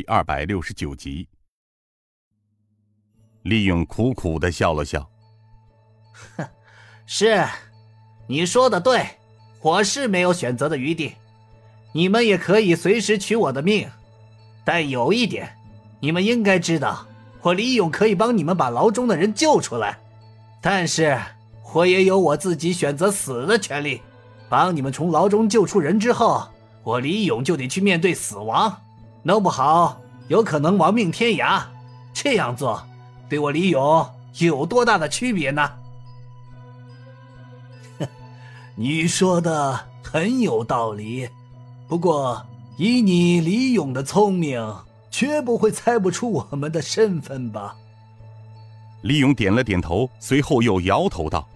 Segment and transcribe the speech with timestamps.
[0.00, 1.28] 第二百六十九集。
[3.42, 5.06] 李勇苦苦的笑了笑
[6.38, 6.48] ：“哼，
[7.04, 7.46] 是，
[8.26, 9.04] 你说的对，
[9.60, 11.16] 我是没有选择的余地。
[11.92, 13.90] 你们也可以随时取我的命，
[14.64, 15.54] 但有一点，
[16.00, 17.06] 你们应该知道，
[17.42, 20.00] 我李勇可以帮你们把牢中的人救出来，
[20.62, 21.20] 但是
[21.74, 24.00] 我也有我自己选择死的权利。
[24.48, 26.48] 帮你们从牢中救出人之后，
[26.84, 28.80] 我李勇就得去面对死亡，
[29.22, 31.62] 弄不好有可能亡命天涯。
[32.12, 32.82] 这样做。”
[33.28, 35.70] 对我李勇有多大的区别呢？
[38.74, 41.28] 你说的很有道理，
[41.86, 42.44] 不过
[42.76, 44.74] 以你李勇的聪明，
[45.10, 47.76] 绝不会猜不出我们的身份吧？
[49.02, 51.46] 李勇点了点头，随后又摇头道：“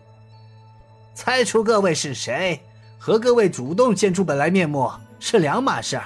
[1.12, 2.60] 猜出各位是谁，
[2.98, 6.00] 和各位主动现出本来面目是两码事。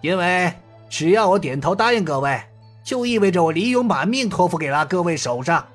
[0.00, 0.52] 因为
[0.88, 2.40] 只要我点头答应各位。”
[2.86, 5.66] 就意味着我李勇把命托付给了各位手上，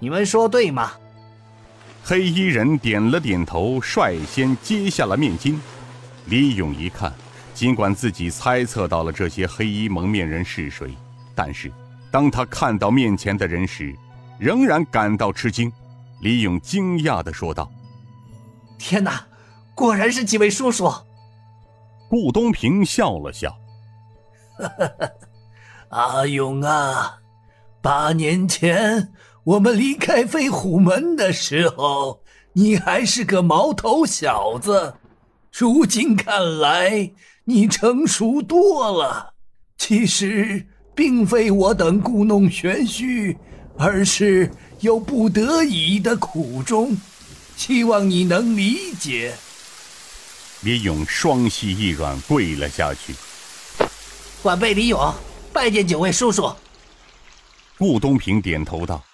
[0.00, 0.90] 你们说对吗？
[2.02, 5.56] 黑衣人点了点头，率先揭下了面巾。
[6.24, 7.12] 李勇一看，
[7.54, 10.92] 尽管自己猜测到了这些黑衣蒙面人是谁，
[11.32, 11.70] 但是
[12.10, 13.94] 当他看到面前的人时，
[14.40, 15.72] 仍然感到吃惊。
[16.22, 17.70] 李勇惊讶地说道
[18.80, 19.24] ：“天哪，
[19.76, 20.92] 果然是几位叔叔！”
[22.10, 23.58] 顾东平笑了笑：“哈哈哈。”
[25.90, 27.18] 阿勇啊，
[27.80, 29.12] 八年前
[29.44, 32.22] 我们离开飞虎门的时候，
[32.54, 34.94] 你还是个毛头小子。
[35.50, 37.10] 如今看来，
[37.44, 39.34] 你成熟多了。
[39.76, 43.36] 其实并非我等故弄玄虚，
[43.76, 46.96] 而是有不得已的苦衷，
[47.56, 49.34] 希望你能理解。
[50.62, 53.12] 李勇双膝一软，跪了下去。
[54.42, 55.14] 晚辈李勇。
[55.52, 56.50] 拜见九位叔叔。
[57.76, 59.04] 顾东平点头道：“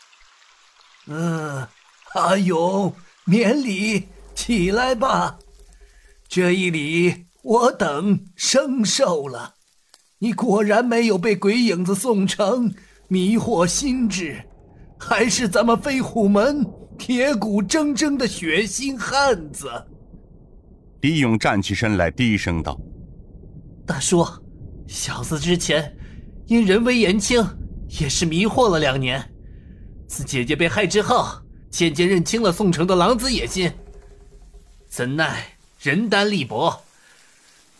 [1.08, 1.66] 嗯，
[2.14, 2.94] 阿勇，
[3.24, 5.36] 免礼，起来吧。
[6.28, 9.54] 这一礼，我等生受了。
[10.18, 12.72] 你果然没有被鬼影子宋城
[13.08, 14.40] 迷惑心智，
[14.96, 16.64] 还是咱们飞虎门
[16.96, 19.68] 铁骨铮铮的血腥汉子。”
[21.02, 22.78] 李勇站起身来，低声道
[23.84, 24.24] ：“大叔，
[24.88, 25.94] 小子之前……”
[26.48, 27.46] 因人微言轻，
[28.00, 29.34] 也是迷惑了两年。
[30.06, 33.70] 自姐姐被害之后，渐渐认清了宋城的狼子野心。
[34.88, 36.82] 怎奈人单力薄，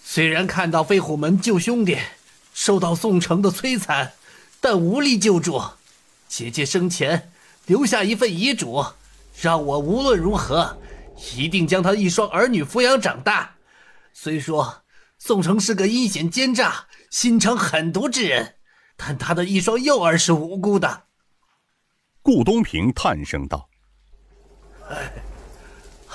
[0.05, 1.97] 虽然看到飞虎门救兄弟
[2.53, 4.13] 受到宋城的摧残，
[4.61, 5.63] 但无力救助。
[6.29, 7.33] 姐姐生前
[7.65, 8.85] 留下一份遗嘱，
[9.41, 10.79] 让我无论如何
[11.35, 13.55] 一定将她一双儿女抚养长大。
[14.13, 14.83] 虽说
[15.19, 18.57] 宋城是个阴险奸诈、心肠狠毒之人。
[18.97, 21.05] 但他的一双幼儿是无辜的。
[22.21, 23.69] 顾东平叹声道
[24.91, 25.13] ：“哎，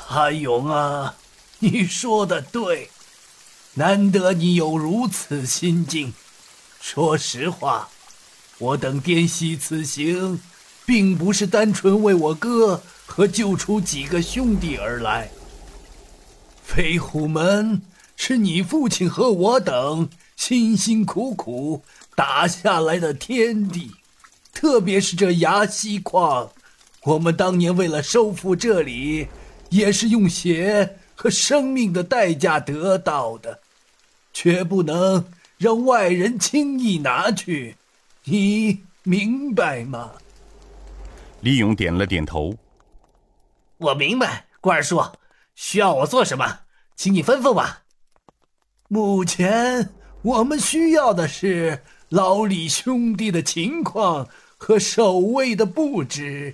[0.09, 1.15] 阿勇啊，
[1.59, 2.89] 你说的对，
[3.75, 6.13] 难得你有如此心境。
[6.81, 7.87] 说实话，
[8.57, 10.41] 我等滇西此行，
[10.85, 15.31] 并不是单纯为我哥和救出几个兄弟而来。
[16.61, 17.81] 飞虎门
[18.17, 21.83] 是你父亲和我等辛辛苦苦。”
[22.15, 23.91] 打下来的天地，
[24.53, 26.51] 特别是这崖西矿，
[27.05, 29.27] 我们当年为了收复这里，
[29.69, 33.61] 也是用血和生命的代价得到的，
[34.31, 35.25] 绝不能
[35.57, 37.77] 让外人轻易拿去。
[38.25, 40.11] 你明白吗？
[41.41, 42.55] 李勇点了点头。
[43.77, 45.03] 我明白，顾二叔，
[45.55, 46.59] 需要我做什么，
[46.95, 47.81] 请你吩咐吧。
[48.87, 49.89] 目前
[50.23, 51.79] 我们需要的是。
[52.09, 56.53] 老李兄弟的情况和守卫的布置。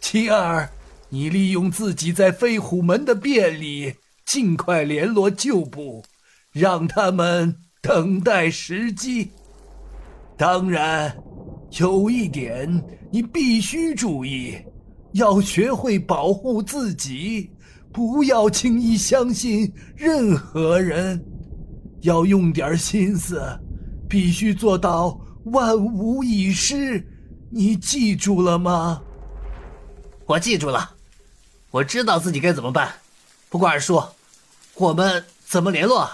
[0.00, 0.66] 其二，
[1.10, 3.92] 你利用自己在飞虎门的便利，
[4.24, 6.02] 尽快联络旧部，
[6.50, 9.30] 让他们等待时机。
[10.38, 11.14] 当然，
[11.78, 12.82] 有一点
[13.12, 14.56] 你必须注意，
[15.12, 17.50] 要学会保护自己，
[17.92, 21.22] 不要轻易相信任何人，
[22.06, 23.42] 要用点心思。
[24.08, 27.04] 必须做到万无一失，
[27.50, 29.02] 你记住了吗？
[30.24, 30.94] 我记住了，
[31.72, 32.94] 我知道自己该怎么办。
[33.48, 34.00] 不过二叔，
[34.74, 36.08] 我们怎么联络？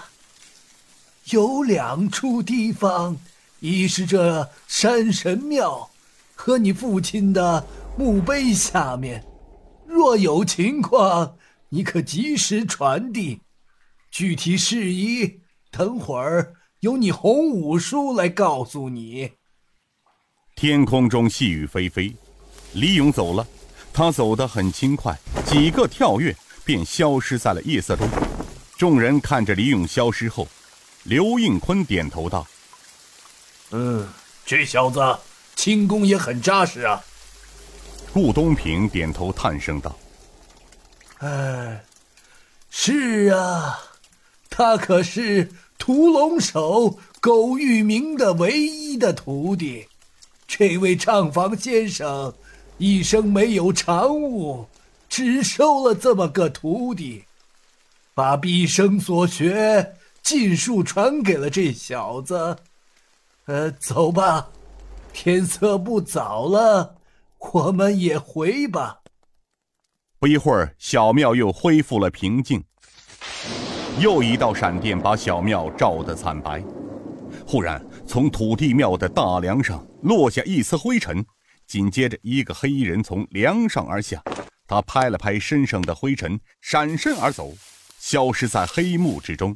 [1.25, 3.15] 有两处地方，
[3.59, 5.87] 一是这山神庙，
[6.33, 9.23] 和你父亲的墓碑下面。
[9.85, 11.35] 若有情况，
[11.69, 13.39] 你可及时传递。
[14.09, 15.41] 具体事宜，
[15.73, 16.53] 等会儿。
[16.79, 19.31] 由你洪五叔来告诉你。
[20.53, 22.13] 天空中细雨霏霏，
[22.73, 23.47] 李勇走了，
[23.93, 26.35] 他走得很轻快，几个跳跃
[26.65, 28.05] 便消失在了夜色中。
[28.77, 30.45] 众人看着李勇消失后，
[31.03, 32.45] 刘应坤点头道
[33.71, 34.05] ：“嗯，
[34.45, 34.99] 这小子
[35.55, 37.01] 轻功也很扎实啊。”
[38.11, 39.97] 顾东平点头叹声道
[41.19, 41.83] ：“哎，
[42.69, 43.79] 是啊，
[44.55, 49.87] 他可是屠龙手苟玉明的唯一的徒弟。
[50.45, 52.31] 这位账房先生
[52.77, 54.67] 一生没有长物，
[55.09, 57.23] 只收了这么个徒弟，
[58.13, 62.55] 把毕生所学尽数传给了这小子。
[63.45, 64.49] 呃，走吧，
[65.11, 66.97] 天色不早了。”
[67.51, 68.99] 我们也回吧。
[70.19, 72.63] 不一会儿，小庙又恢复了平静。
[73.99, 76.63] 又一道闪电把小庙照得惨白。
[77.45, 81.23] 忽然，从土地庙的大梁上落下一丝灰尘，
[81.67, 84.21] 紧接着，一个黑衣人从梁上而下。
[84.65, 87.53] 他拍了拍身上的灰尘，闪身而走，
[87.99, 89.55] 消失在黑幕之中。